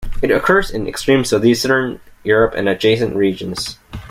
It 0.23 0.31
occurs 0.31 0.71
in 0.71 0.87
extreme 0.87 1.23
southeastern 1.23 1.99
Europe 2.23 2.55
and 2.57 2.67
adjacent 2.67 3.15
regions. 3.15 3.77